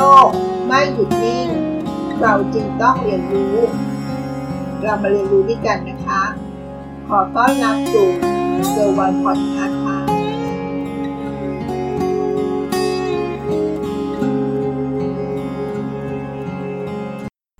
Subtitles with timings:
[0.00, 0.28] ลก
[0.66, 1.48] ไม่หยุดนิ่ง
[2.20, 3.56] เราจึงต้องเรียนรู้
[4.82, 6.22] เรามาเรียนรู้ด้วยกันนะคะ
[7.08, 8.08] ขอต้อนรับสู่
[8.70, 9.98] เซอร์วันพอดคาส์ค่ะ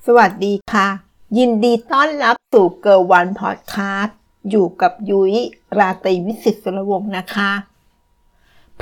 [0.07, 0.89] สวัสดีค่ะ
[1.39, 4.17] ยินดีต้อนรับสู่เกิร์วันพอดคาส์
[4.51, 5.35] อยู่กับยุ้ย
[5.79, 7.53] ราตรีวิสิตสุรวงศ์นะคะ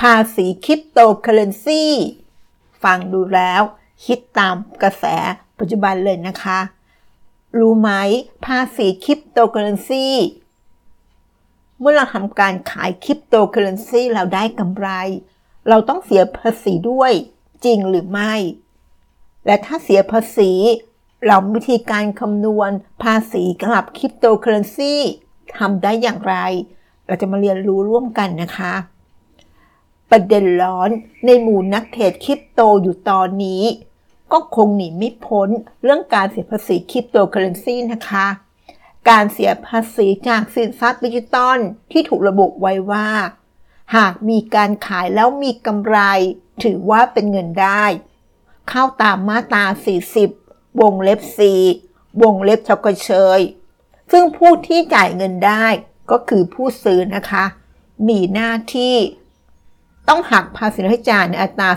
[0.01, 1.83] ภาษีคริปโตเคอเรนซี
[2.83, 3.61] ฟังดูแล้ว
[4.05, 5.05] ติดตามกระแส
[5.59, 6.59] ปัจจุบันเลยนะคะ
[7.57, 7.89] รู้ไหม
[8.45, 10.07] ภาษีคริปโตเคอเรนซี
[11.79, 14.87] เมื่อเราทำการขายคริปโตเคอเรนซีเราได้กำไร
[15.69, 17.11] เราต้องเสียภาษีด้วย
[17.65, 18.33] จริงหรือไม่
[19.45, 20.51] และถ้าเสียภาษี
[21.25, 22.71] เราวิธีการคำนวณ
[23.03, 24.93] ภาษีสำหรับคริปโตเคอเรนซี
[25.57, 26.35] ทำได้อย่างไร
[27.05, 28.73] เราจะมาเรียนรู้ร่วมกันนะคะ
[30.09, 30.89] ประเด็นร้อน
[31.25, 33.63] ในหมู่นักเทรดคริปโตอยู่ตอนนี้
[34.31, 35.49] ก็คงหนีไม่พ้น
[35.83, 38.27] เรื่องการเสียภาษีคริปโตเคอเรนซีนะคะ
[39.09, 41.59] การเสียภาษีจากสินทรัพย์ดิจิตอล
[41.91, 43.09] ที่ถูกระบุไว้ว่า
[43.95, 45.97] หากมีการขายแล้วมีกำไร
[46.63, 47.85] ถือว่าเป็นเงินได้
[48.69, 49.65] เข้าตามมาตรา
[50.23, 51.19] 40 วงเล็บ
[51.71, 53.39] 4 วงเล็บชกเชย
[54.11, 55.65] ซึ่งผู้ที่จ่ายเงินได้
[56.11, 57.45] ก็คือผู้ซื้อนะคะ
[58.07, 58.95] มีหน้าที่
[60.09, 61.69] ต้องหักภาษีให้จ่ายในอัตรา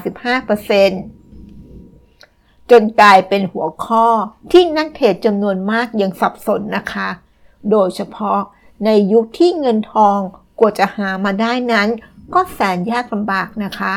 [0.47, 4.06] 15%จนกลายเป็นหัวข้อ
[4.52, 7.08] ที่นักเทรดจำนวนมากยังสับสนนะคะ
[7.70, 8.41] โดยเฉพาะ
[8.84, 10.19] ในยุคที่เงินทอง
[10.58, 11.88] กว่าจะหามาได้นั้น
[12.34, 13.94] ก็แสนยากลำบากนะคะ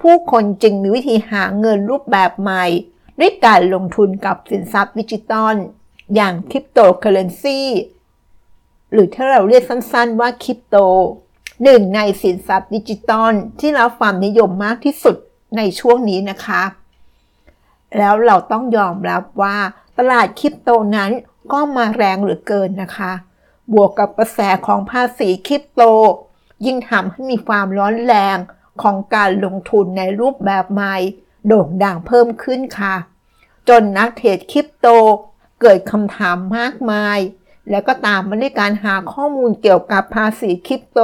[0.00, 2.64] ผู้คนจึงมีวิธีหาเงินรูปแบบใหม่
[3.20, 5.54] ด้วยการลงทุนกับสินทรัพย์ดิจิตอล
[6.14, 7.60] อย่างคริปโตเคอเรนซี
[8.92, 10.76] หรือถ้าเราเรียกสั้นๆว่าคริปโต
[11.62, 15.16] หนึ่งในสินทรัพย์ดิจิตอลที่รับความนิยมมากที่สุด
[15.56, 16.62] ในช่วงนี้นะคะ
[17.98, 19.56] แล้วเราต้องยอมรับว่า
[19.98, 21.10] ตลาดคริปโตนั้น
[21.52, 23.12] ก็มาแรงเหลือเกินนะคะ
[23.72, 25.82] บวกกับกระแสของภาษีคริปโต
[26.66, 28.36] ยิ่งทำให้มีความร้อนแรง
[28.82, 30.96] ของการลงทุนในรูปแบบใหม่
[31.46, 32.94] โด่งดังเพิ่มขึ้นค่ะ
[33.68, 34.86] จนนักเทรดคริปโต
[35.60, 37.18] เกิดคำถามมากมาย
[37.70, 41.00] แล้วก็ตามมาด้วยการหาข้อมูลเกี่ยวกับภาษีคริปโต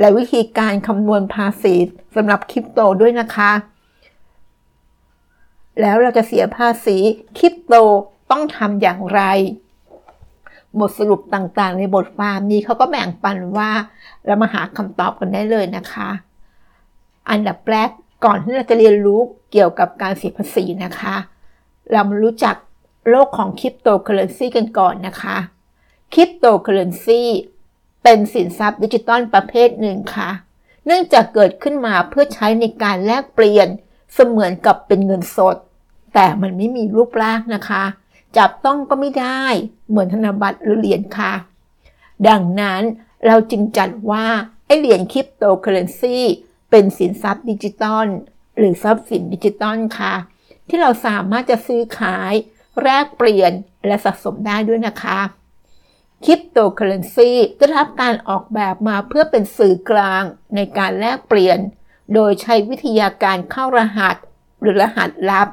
[0.00, 1.74] และวิธีการคำนวณภาษี
[2.16, 3.52] สำหรับคริปโตด้วยนะคะ
[5.80, 6.96] แล้วเราจะเสียภาษี
[7.38, 7.74] คริปโต
[8.30, 9.22] ต้องทำอย่างไร
[10.80, 13.70] บทสรุปต่างๆ ในบทความนี้เขาก็แบ่งปันว่า
[14.26, 16.08] เรามาหาคำตอบกันได้เลยนะคะ
[17.30, 17.90] อันดับแรก
[18.24, 19.20] ก่อนที่เราจะเรียนรู้
[19.52, 21.16] เกี่ยวกับการเสียภาษีนะคะ
[21.90, 22.56] เรามารู้จัก
[23.08, 25.36] โลกของคริปโตเคอเรนซีกันก่อนนะคะ
[26.14, 27.22] คริปโตเคอเรนซี
[28.02, 30.30] เป็นสินทรัพย์ดิจิตอลประเภทหนึ่งค่ะ
[30.86, 33.68] เนื่องจากเกิดขึ้นมาเพื่อใช้ในการแลกเปลี่ยน
[34.14, 35.56] เสมือนกับเป็นเงินสด
[36.14, 37.84] แต่มันไม่มีรูปร่างนะคะ
[38.36, 39.44] จับต้องก็ไม่ได้
[39.88, 41.32] เหมือนธนบัตรหรือเหรียญค่ะ
[42.28, 42.82] ดังนั้น
[43.26, 44.26] เราจึงจัดว่า
[44.66, 46.18] ไอเหรียญคริปโตเคอเรนซี
[46.70, 48.06] เป็นสินทรัพย์ดิจิตอล
[48.56, 50.14] หรือทรัพย์สินดิจิตอลค่ะ
[50.68, 52.32] ที่เราสามารถจะซื้อขาย
[52.82, 53.52] แลกเปลี่ยน
[53.86, 55.18] และสะสมได้ด้วยนะคะ
[56.24, 60.22] คริปโตเคอเรนซีได้รับการออกแบบมาเพื่อเป็นสื่อกลาง
[60.54, 61.58] ในการแลกเปลี่ยน
[62.14, 64.16] โดยใช้วิทยาการเข้ารหัส
[64.60, 65.48] หรือรหัสลับ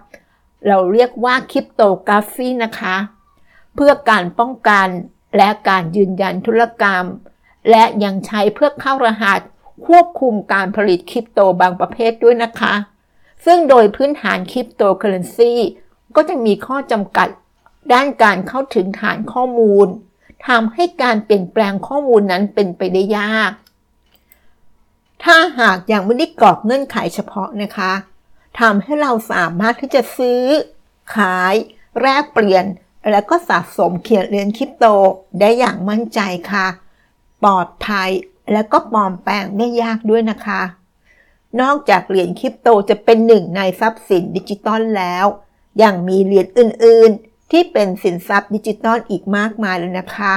[0.67, 2.95] เราเรียกว่าคริปโตกราฟีนะคะ
[3.75, 4.87] เพื่อการป้องกัน
[5.37, 7.05] และการยืนยันธุรกรรม
[7.69, 9.39] และยังใช้เพื่อเข้ารหัส
[9.85, 12.73] ควบคุมการผลิตคริปโตบางประเภทด้วยนะคะ
[13.45, 15.53] ซึ่งโดยพื้นฐานคริปโตเคอเรนซี
[16.15, 17.27] ก็จะมีข้อจำกัด
[17.93, 19.87] ด้านการเข้าถึงฐานข้อมูล
[20.47, 23.51] ทำให้การเปลี่ยนแปลงข้อมูลนั้นเป็นไปได้ยาก
[25.23, 27.93] ถ้าหากยังไม่ได้กรอกเงื่อนไขเฉพาะนะคะ
[28.59, 30.41] ทำให้เราสามารถที่จะซื้อ
[31.15, 31.55] ขาย
[31.99, 32.65] แลกเปลี่ยน
[33.11, 34.85] แล้วก็สะสมเขียนเหรียญคริปโต
[35.39, 36.19] ได้อย่างมั่นใจ
[36.51, 36.67] ค่ะ
[37.43, 38.09] ปลอดภัย
[38.53, 40.61] แล้วก็ปลอมแปลงได้ยากด้วยนะคะ
[41.61, 45.25] นอกจากเหรียญคริปโตจะเป็นหนึ่งในทรัพย์สินดิจิตอลแล้ว
[45.83, 50.33] ยังมีเหรียญอื่นๆ ที่เป็นสินทรัพย์ดิจิตอลอีกมากมายเลยนะคะ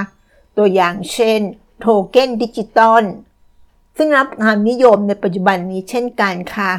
[0.57, 1.41] ตัวอย่างเช่น
[1.81, 3.05] โทเก้นดิจิตอล
[3.97, 6.73] ซึ่งรับความนิยมในปัจจุบันนี้เช่นกันค่ะ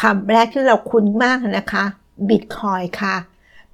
[0.00, 1.84] คำแรกที่เราคุ้นมากนะคะ
[2.28, 3.16] บิตคอยน์ค่ะ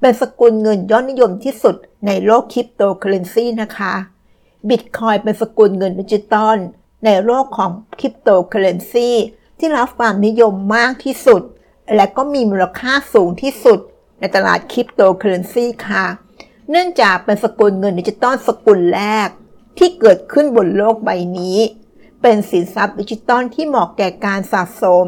[0.00, 1.76] เป็นสกุลเงินยอดนิยมที่สุด
[2.06, 3.94] ในโลกคริปโตเคอเรนซีนะคะ
[4.68, 6.56] บิตคอยน์เป็นสกุลเงินดิจิตอล
[7.04, 7.70] ในโลกของ
[8.00, 9.10] คริปโตเคอเรนซี
[9.58, 11.42] ที่รับความนิยมมากที่สุด
[11.94, 13.80] และก็มีมูลค่าสูงที่สุด
[14.20, 16.06] ในตลาดคริปโตเคอเรนซีค่ะ
[16.70, 19.28] เนื่องจากเป็นสกุลเงินดิจิตอลสกุลแรก
[19.78, 21.58] ที่เกิดขึ้นบนโลกใบนี้
[22.22, 25.06] เป็นสินทรัพย์ดิจิตอลที่เหมาะแก่การสะสม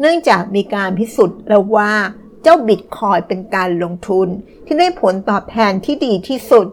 [0.00, 1.92] เนื่องจากมีการพิสูจน์แล้วว่า
[2.42, 4.28] เจ้าบิตคอยน์เป็นการลงทุน
[4.66, 6.66] ที่ได้ผลตอบแทนที่ดีที่สุด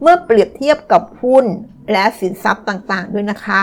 [0.00, 1.44] เมื่อเปรียบเทียบกับหุ้น
[1.92, 3.62] และสินทรัพย์ต่างๆ ด้วยนะคะ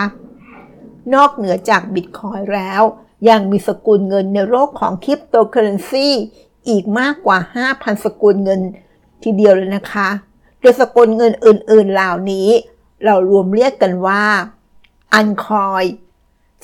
[1.14, 2.82] นอกเหนือจากบิตคอยน์แล้ว
[3.28, 6.08] ยังมีสกุลเงินในโลกของคริปโตเคอเรนซี
[6.68, 7.38] อีกมากกว่า
[7.70, 8.60] 5,000 สกุลเงิน
[9.22, 10.08] ทีเดียวเลยนะคะ
[10.60, 12.48] โดยสกุลเงินอื่นๆเหล่านี้
[13.04, 14.24] เรารวมเรียกกันว่า
[15.14, 15.84] อันคอย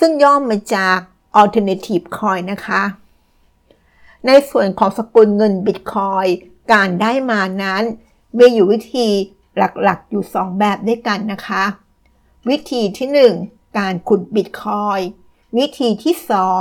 [0.01, 0.99] ซึ่งย่อมมาจาก
[1.41, 2.83] alternative coin นะคะ
[4.27, 6.27] ในส่วนของสกุลเงินบิตคอย
[6.73, 7.83] การได้มานั้น
[8.39, 9.09] มีอยู่วิธี
[9.57, 11.65] หลักๆ อยู่ 2 แบบด้วยกันนะคะ
[12.49, 14.99] วิธีที่ 1 การขุดบิตคอยน์
[15.59, 16.15] วิธีที่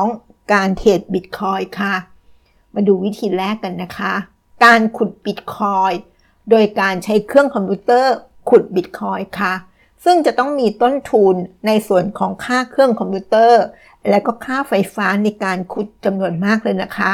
[0.04, 1.96] 2 การเทรดบิตคอยน์ค่ะ
[2.76, 4.14] มาดูวิธีแรกกันนะคะ
[4.66, 5.92] การขุดบิตคอยน์
[6.50, 8.14] โดยการใช้เครื่องคอมพิวเตอร์
[8.50, 9.54] ขุดบิตคอยน์ค่ะ
[10.04, 11.36] ซึ่งจะต้องมีต้นทุน
[11.68, 13.64] ในส่วนของค่าเครื่องคอมพิวเตอร์
[14.10, 17.14] และก็ค่าไฟฟ้าในการขุดจำนวนมากเลยนะคะ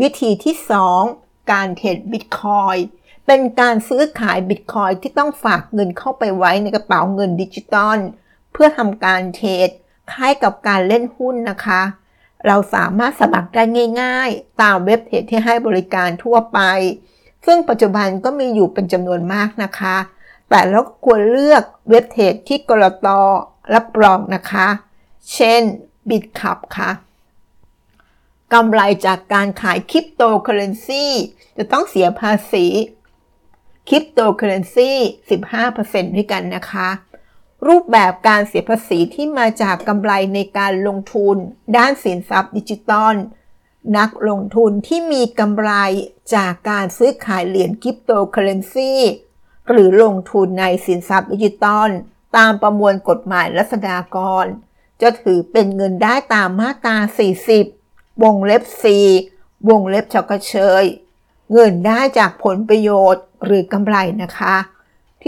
[0.00, 0.54] วิธีที่
[1.04, 2.76] 2 การเทรดบิตคอยน์
[3.26, 7.98] เป็นการซื้อขายบิตคอยที่ต้องฝากเงินเข้าไปไว้ในกระเป๋าเงินดิจิตอล
[8.52, 9.68] เพื่อทำการเทรด
[10.12, 11.82] คล้ายกับการเล่นหุ้นนะคะ
[12.46, 13.64] เราสามารถสมัครได้
[14.02, 16.60] ง่าย ๆ ตามเว็บเทรดที่ให้บริการทั่วไป
[17.46, 19.96] ซึ่งปัจจุบันก็มีอยู่เป็นจำนวนมากนะคะ
[20.48, 23.08] แต่เราควรเลือกเว็บเทรดที่กรต
[23.74, 24.66] รับรองนะคะ
[25.34, 25.62] เช่น
[26.08, 26.90] BitCup ค่ะ
[28.52, 31.06] กำไรจากการขายคริปโตเคอเรนซี
[31.56, 32.66] จะต้องเสียภาษี
[33.88, 34.90] คริปโตเคอเรนซี
[35.54, 36.88] 15%ด้วยกันนะคะ
[37.66, 41.36] รูปแบบการเสียภาษีที่มาจากกำไรในการลงทุน
[41.76, 43.14] ด้านสินทรัพย์ดิจิตอล
[43.98, 45.70] นักลงทุนที่มีกำไร
[46.34, 48.92] จากการซื้อขายเหรียญคริปโตเคอเรนซี
[49.68, 51.90] หรือลงทุนในสินทรัพย์ดิจิตอล
[52.36, 54.46] ตามประมวลกฎหมายรัษฎากร
[55.00, 56.96] จะถือเป็นเงินได้ตามมาตรา
[57.60, 58.62] 40 วงเล็บ
[59.14, 60.84] 4 วงเล็บชกเชย
[61.52, 64.56] เงินได้จากผลประโยชน์หรือกำไรนะคะ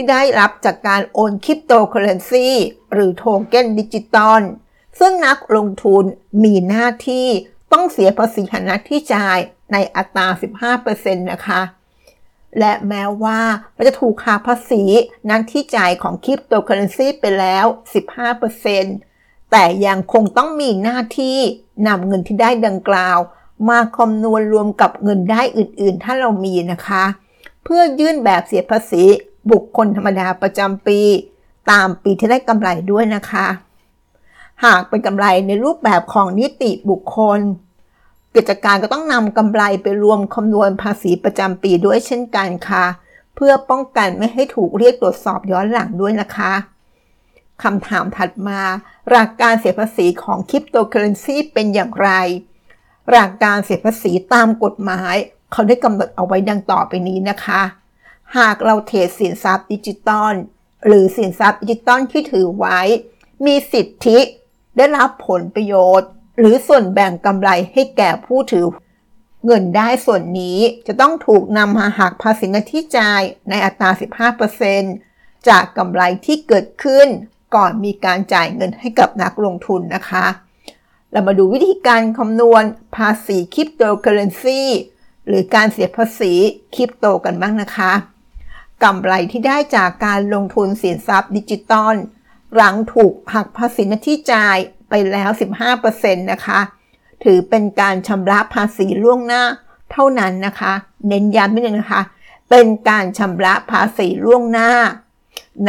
[0.01, 2.49] ที่ได้รับจากการโอนคริปโตเคอเรนซี
[2.93, 4.43] หรือโทเก้นดิจิตอล
[4.99, 6.05] ซึ่งนักลงทุน
[6.45, 7.29] มีหน้าที่
[7.73, 9.39] ต้องเสียภาษีฐานะที่จ่าย
[9.73, 10.27] ในอัตรา
[10.77, 11.61] 15%นะคะ
[12.59, 13.41] และแม้ว่า
[13.75, 14.83] เราจะถูกหักภาษี
[15.29, 17.65] นั้นที่จ่ายของคริปโตเคอเรนซีไปแล้ว
[18.59, 21.39] 15%แต่ยังคงต้องมีหน้าที่
[21.87, 23.19] นำเงินที่ได้ดังกล่าว
[23.69, 27.05] มาคำนวณรวมกับเงินได้อื่นๆ ถ้าเรามีนะคะ
[27.65, 29.05] เพื่อยื่นแบบเสียภาษี
[29.51, 31.01] บุคคลธรรมดาประจำปี
[31.71, 33.47] ตามปีที่ได้กำไรด้วยนะคะ
[34.65, 37.41] หากเป็นกำไรในรูปแบบของนิติบุคคล
[38.37, 42.85] กิจการก็ต้องนำกำไรไปรวมคำนวณภาษีประจำปีด้วยเช่นกันค่ะ
[43.35, 46.53] เพื่อป้องกันไม่ให้ถูกเรียกตรวจสอบย้อนหลังด้วยนะคะ
[47.63, 48.61] คำถามถัดมา
[49.11, 52.11] หลักการเสียภาษีของคริปโตเคอเรนซีเป็นอย่างไร
[53.11, 55.15] หลักการเสียภาษีตามกฎหมาย
[55.53, 57.63] เขาได้กำหนดเอาไว้ดังต่อไปนี้นะคะ
[58.39, 60.35] หากเราเทรดสินทรัพย์ดิจิตอล
[60.87, 62.81] หรือสินทรัพย์ดิจิตอลที่ถือไว้
[63.47, 64.19] มีสิทธิ
[64.77, 68.67] ได้รับผลประโยชน์ หรือส่วนแบ่งกำไรให้แก่ผู้ถือ
[69.47, 73.91] เงินได้ส่วนนี้จะต้องถูกนำมาหักภาษีเงินที่จ่ายในอัตรา
[74.69, 77.09] 15%จากกำไรที่เกิดขึ้น
[77.55, 80.27] ก่อนมีการจ่ายเงินให้กับนักลงทุนนะคะ
[81.13, 82.63] เรามาดูวิธีการคำนวณ
[82.97, 84.63] ภาษีคริปโตเคอเรนซี
[85.27, 86.33] หรือการเสียภาษี
[86.75, 87.93] คริปโตกันบ้างนะคะ
[88.83, 91.95] กำไรที่ได้จากการลงทุนสินทรัพย์ดิจิตอล
[92.57, 94.57] หลังถูกหักภาษีหน้าที่จ่าย
[94.89, 95.31] ไปแล้ว
[95.81, 96.61] 15%นะคะ
[97.25, 99.43] ถือเป็นการชำระภาษีล่วงหน้า
[99.93, 100.73] เท่านั้นนะคะ
[101.09, 102.03] เน้นย้ำนิดนึงนะคะ
[102.51, 104.71] เป็นการชำระภาษีล่วงหน้า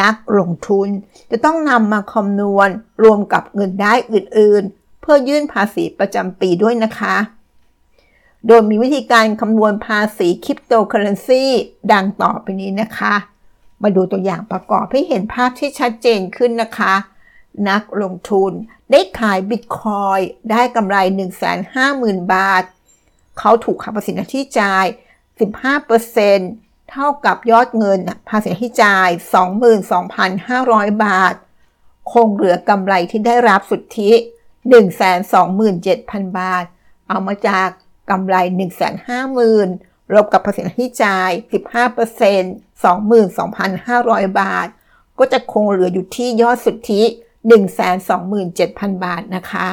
[0.01, 0.88] นักลงทุน
[1.32, 2.70] จะต้องนำมาคำนวณ
[3.03, 7.15] รวมกับเงินได้อื่นๆ เพื่อยื่นภาษีประจำปีด้วยนะคะ
[8.48, 11.46] โดยมีวิธีการคำนวณภาษีคริปโตเคอเรนซี
[11.92, 13.16] ดังต่อไปนี้นะคะ
[13.82, 16.96] มาดูตัวอย่างประกอบให้เห็นภาพที่ชัดเจนขึ้นนะคะ
[17.70, 18.52] นักลงทุน
[18.92, 20.20] ได้ขายบิตคอย
[20.52, 20.98] ได้กำไร
[21.66, 22.64] 150,000 บาท
[23.40, 24.86] เขาถูกหักภาษีที่จ่าย
[26.08, 29.10] 15%เท่ากับยอดเงินภาษีที่จ่าย
[30.02, 31.34] 22,500 บาท
[32.12, 34.12] คงเหลือกำไรที่ได้รับสุทธิ
[35.24, 36.64] 127,000 บาท
[37.08, 37.70] เอามาจาก
[38.12, 38.36] กำไร
[39.39, 41.32] 150,000 ลบกับภาษีที่จ่าย
[42.32, 42.82] 15%
[43.41, 44.68] 22,500 บาท
[45.20, 47.03] ก็จะคงเหลืออยู่ที่ยอดสุทธิ
[47.84, 49.68] 127,000 บาทนะคะ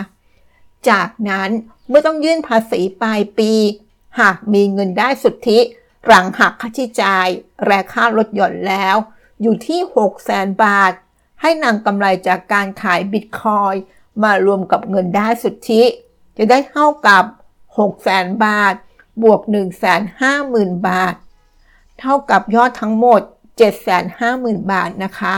[0.89, 1.51] จากนั้น
[1.89, 3.53] เมื่อต้องยื่นภาษีปลายปี
[4.21, 5.59] หากมีเงินได้สุทธิ
[6.07, 7.29] หลังหักค่าใช้จ่าย
[7.67, 8.97] และค่ารถยนต์แล้ว
[9.43, 9.81] อยู่ที่
[10.21, 10.93] 600,000 บาท
[11.41, 13.75] ให้นำกำไรจากการขายบิตคอย
[14.23, 15.83] มารวมกับเงินได้สุทธิ
[16.37, 17.25] จะได้เท่ากับ
[17.79, 18.75] 6 0 0 0 0 0บาท
[19.23, 21.15] บวก 1 5 0 0 0 0 บาท
[22.01, 23.23] เท่ากับยอดทั้งหมด
[23.97, 25.35] 750,000 บาทนะคะ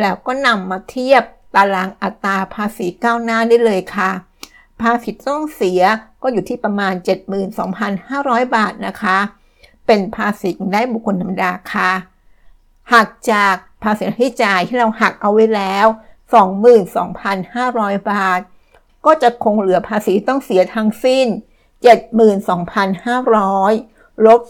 [0.00, 1.22] แล้วก็นำมาเทียบ
[1.54, 4.10] ตารางอัตราภาษีก้าวหน้าได้เลยค่ะ
[4.80, 5.82] ภาษีต้องเสีย
[6.22, 6.94] ก็อยู่ที่ประมาณ
[7.74, 9.18] 72,500 บาทนะคะ
[9.86, 11.90] เป็นภาษีได้บุคคลธรรมดาค่ะ
[12.92, 15.86] หักจากภาษีที่จ่ายที่เราหักเอาไว้แล้ว
[16.98, 18.40] 22,500 บาท
[19.06, 21.26] ก็จะคงเหลือภาษีต้องเสียทั้งสิ้น
[21.84, 24.40] 72,500 ลบ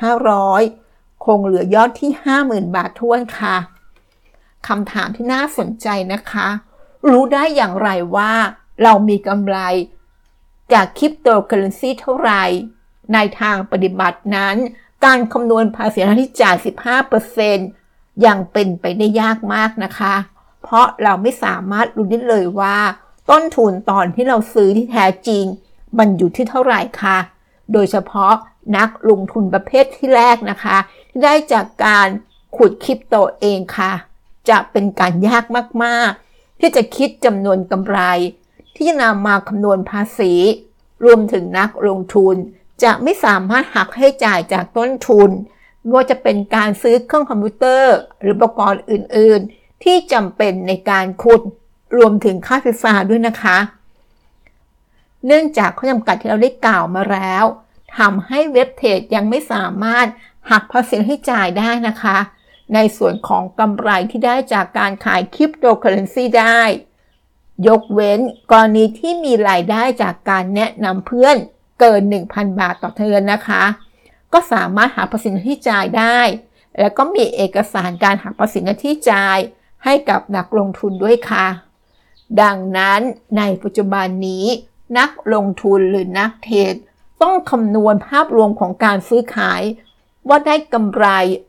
[0.00, 3.56] 22,500 คงเหลือยอดที่ 50,000 บาทท้วนค่ะ
[4.68, 6.48] คำถามที่น่าสนใจนะคะ
[7.10, 8.32] รู้ได้อย่างไรว่า
[8.82, 9.58] เรามีกำไร
[10.72, 12.44] จากคริปโตเคอเรนซีเท่าไหร่
[13.12, 14.56] ในทางปฏิบัตินั้น
[15.04, 16.56] การคำนวณภาษีหน้าที่จ่าย
[17.40, 20.14] 15%ยังเป็นไปได้ยากมากนะคะ
[20.62, 22.76] เพราะเราไม่สามารถรู้ได้เลยว่า
[23.30, 25.44] ต้นทุนตอนที่เราซื้อที่แท้จริง
[25.98, 27.18] มันอยู่ที่เท่าไหร่คะ
[27.72, 28.34] โดยเฉพาะ
[28.76, 30.76] นักลงทุนประเภทที่แรกนะคะ
[31.10, 32.08] ที่ได้จากการ
[32.56, 33.92] ขุดคริปโตเองค่ะ
[34.48, 35.44] จะเป็นการยาก
[35.84, 37.98] มาก ๆ ที่จะคิดจำนวนกำไร
[38.76, 40.32] ที่นำมาคำนวณภาษี
[41.04, 42.36] รวมถึงนักลงทุน
[42.82, 45.30] จะไม่สามารถหักให้จ่ายจากต้นทุน
[45.80, 51.42] ไม่ว่าจะเป็นการซื้อเครื่องคอมพิวเตอร์ หรืออุปกรณ์อื่น ๆ ที่จำเป็นในการขุด
[51.96, 53.56] รวมถึงค่าไฟฟ้าด้วยนะคะ
[55.26, 57.44] เนื่องจากข้อจำกัดที่เราได้กล่าวมาแล้ว
[57.98, 60.06] ทำให้เว็บเทรดยังไม่สามารถ
[60.50, 62.18] หักภาษีให้จ่ายได้นะคะ
[62.74, 66.60] ในส่วนของกำไรที่ได้จากการขายคริปโตเคอเรนซีได้
[67.68, 71.36] ยกเว้นกรณีที่มีรายได้จากการแนะนำเพื่อน
[71.80, 73.64] เกิน 1,000 บาทต่อเดือนนะคะ
[74.32, 76.18] ก็สามารถหาภาษีที่จ่ายได้
[76.80, 79.38] แล้วก็มีเอกสารการหักภาษีที่จ่าย
[79.84, 81.46] ให้กับนักลงทุนด้วยค่ะ
[82.42, 83.00] ดังนั้น
[83.38, 84.46] ในปัจจุบันนี้
[84.98, 86.74] นักลงทุนหรือนักเทรด
[87.22, 89.62] ต้องคำนวณภาพรวมของการซื้อขาย
[90.28, 91.06] ว่าได้กำไร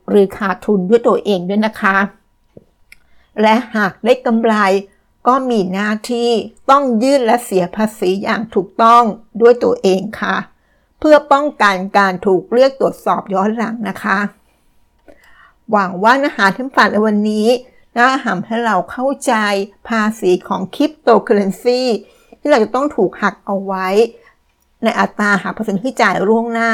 [0.10, 1.98] หรือขาดทุนด้วยตัวเองด้วยนะคะ
[3.42, 4.56] และหากได้กำไร
[5.28, 6.32] ก็มีหน้าที่
[6.70, 9.04] ต้องยื่นและเสียภาษีอย่างถูกต้อง
[9.42, 10.36] ด้วยตัวเองค่ะ
[11.00, 14.20] เพื่อป้องกันการถูกเรียกตรวจสอบย้อนหลังนะคะ
[15.72, 17.48] หวังว่าเนื้อหาที่ผ่านในวันนี้
[17.98, 19.34] น่าทำให้เราเข้าใจ
[19.88, 21.82] ภาษีของคริปโตเคอเรนซี
[22.48, 23.88] ที่เราจะต้องถูกหักเอาไว้
[24.84, 26.72] ในอัตราหักภาษีที่จ่ายล่วงหน้า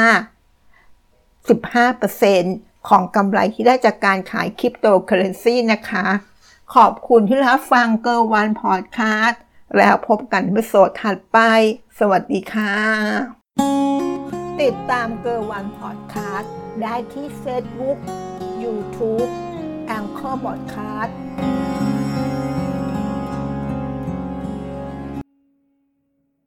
[2.08, 6.06] 15%ของกำไรที่ได้จากการขายคริปโตเคอเรนซีนะคะ
[6.74, 9.40] ขอบคุณที่รับฟังเกอร์วันพอดคาสต์
[9.78, 11.38] แล้วพบกันในโซดถัดไป
[11.98, 12.74] สวัสดีค่ะ
[14.60, 16.52] ติดตามเกอร์วันพอดคาสต์
[16.82, 17.98] ได้ที่ Facebook
[18.62, 19.28] YouTube
[19.86, 21.16] แองเกอร์บอดคาสต์